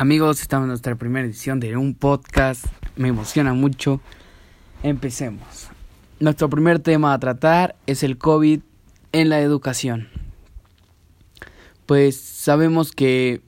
[0.00, 2.64] Amigos, estamos en nuestra primera edición de un podcast.
[2.96, 4.00] Me emociona mucho.
[4.82, 5.68] Empecemos.
[6.20, 8.60] Nuestro primer tema a tratar es el COVID
[9.12, 10.08] en la educación.
[11.84, 13.42] Pues sabemos que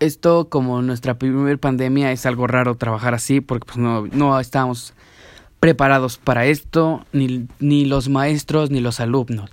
[0.00, 4.36] esto, como nuestra primera pandemia, es algo raro trabajar así porque pues, no, no
[5.60, 9.52] preparados para esto, ni, ni los maestros ni los alumnos.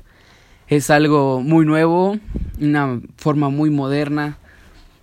[0.68, 2.18] Es algo muy nuevo,
[2.60, 4.40] una forma muy moderna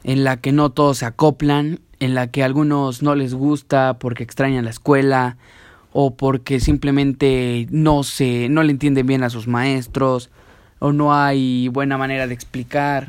[0.05, 3.99] en la que no todos se acoplan, en la que a algunos no les gusta
[3.99, 5.37] porque extrañan la escuela
[5.93, 10.31] o porque simplemente no se no le entienden bien a sus maestros
[10.79, 13.09] o no hay buena manera de explicar,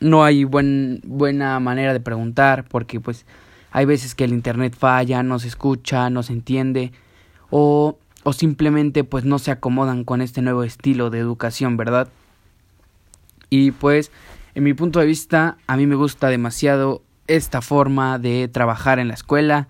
[0.00, 3.26] no hay buen, buena manera de preguntar porque pues
[3.70, 6.92] hay veces que el internet falla, no se escucha, no se entiende
[7.50, 12.08] o o simplemente pues no se acomodan con este nuevo estilo de educación, ¿verdad?
[13.50, 14.10] Y pues
[14.54, 19.08] en mi punto de vista, a mí me gusta demasiado esta forma de trabajar en
[19.08, 19.68] la escuela.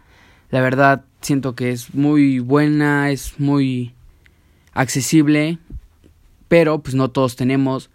[0.51, 3.95] La verdad, siento que es muy buena, es muy
[4.73, 5.59] accesible,
[6.49, 7.91] pero pues no todos tenemos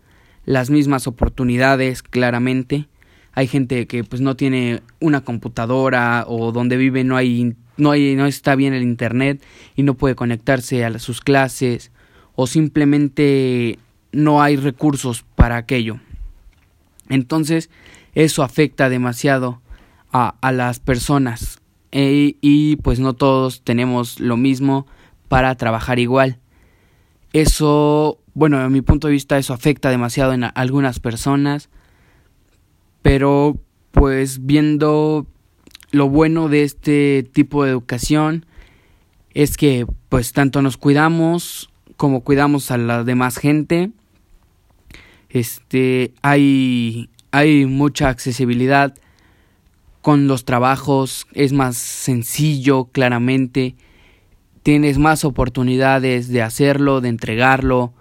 [0.45, 2.87] las mismas oportunidades, claramente.
[3.33, 8.15] Hay gente que pues no tiene una computadora o donde vive no hay no hay
[8.15, 9.43] no está bien el internet
[9.75, 11.91] y no puede conectarse a sus clases
[12.33, 13.77] o simplemente
[14.11, 15.99] no hay recursos para aquello.
[17.09, 17.69] Entonces,
[18.15, 19.61] eso afecta demasiado
[20.11, 21.59] a, a las personas.
[21.91, 24.87] E, y pues no todos tenemos lo mismo
[25.27, 26.39] para trabajar igual.
[27.33, 31.69] Eso, bueno, a mi punto de vista, eso afecta demasiado en algunas personas,
[33.01, 33.57] pero
[33.91, 35.27] pues viendo
[35.91, 38.45] lo bueno de este tipo de educación
[39.33, 43.91] es que pues tanto nos cuidamos como cuidamos a la demás gente
[45.29, 48.93] este, hay, hay mucha accesibilidad
[50.01, 53.75] con los trabajos, es más sencillo, claramente.
[54.63, 57.93] Tienes más oportunidades de hacerlo, de entregarlo,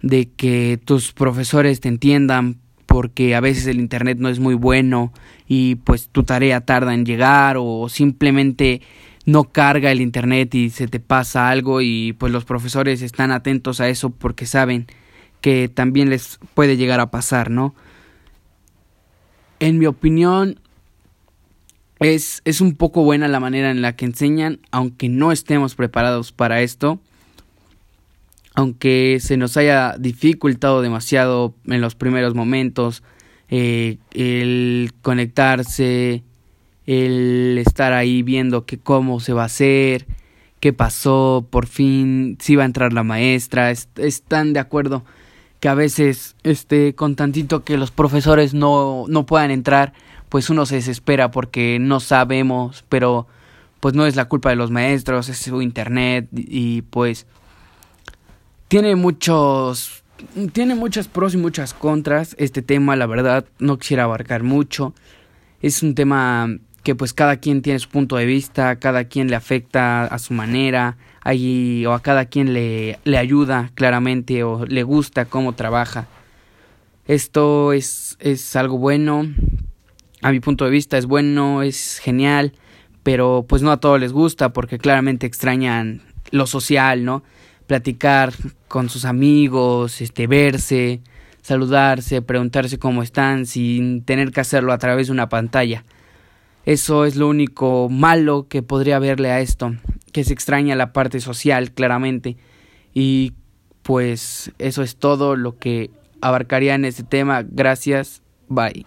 [0.00, 5.12] de que tus profesores te entiendan, porque a veces el internet no es muy bueno
[5.46, 8.80] y pues tu tarea tarda en llegar o simplemente
[9.26, 13.80] no carga el internet y se te pasa algo y pues los profesores están atentos
[13.80, 14.86] a eso porque saben
[15.40, 17.74] que también les puede llegar a pasar, ¿no?
[19.60, 20.60] En mi opinión,
[22.00, 26.32] es, es un poco buena la manera en la que enseñan, aunque no estemos preparados
[26.32, 27.00] para esto,
[28.54, 33.02] aunque se nos haya dificultado demasiado en los primeros momentos,
[33.50, 36.22] eh, el conectarse,
[36.86, 40.06] el estar ahí viendo que cómo se va a hacer,
[40.60, 45.04] qué pasó, por fin, si va a entrar la maestra, están de acuerdo
[45.60, 49.92] que a veces este con tantito que los profesores no no puedan entrar
[50.28, 53.26] pues uno se desespera porque no sabemos pero
[53.80, 57.26] pues no es la culpa de los maestros es su internet y pues
[58.68, 60.04] tiene muchos
[60.52, 64.94] tiene muchas pros y muchas contras este tema la verdad no quisiera abarcar mucho.
[65.60, 66.48] Es un tema
[66.88, 70.32] que pues cada quien tiene su punto de vista cada quien le afecta a su
[70.32, 76.06] manera o a cada quien le, le ayuda claramente o le gusta cómo trabaja.
[77.06, 79.26] Esto es, es algo bueno,
[80.22, 82.54] a mi punto de vista es bueno, es genial,
[83.02, 86.00] pero pues no a todos les gusta porque claramente extrañan
[86.30, 87.22] lo social, ¿no?
[87.66, 88.32] Platicar
[88.66, 91.02] con sus amigos, este, verse,
[91.42, 95.84] saludarse, preguntarse cómo están sin tener que hacerlo a través de una pantalla.
[96.68, 99.74] Eso es lo único malo que podría verle a esto
[100.12, 102.36] que se extraña la parte social claramente
[102.92, 103.32] y
[103.82, 105.90] pues eso es todo lo que
[106.20, 107.42] abarcaría en este tema.
[107.42, 108.20] Gracias.
[108.50, 108.84] Bye.